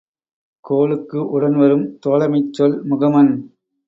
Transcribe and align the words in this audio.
கோளுக்கு 0.65 1.29
உடன் 1.29 1.57
வரும் 1.57 1.85
தோழமைச் 2.05 2.53
சொல் 2.53 2.81
முகமன். 2.83 3.31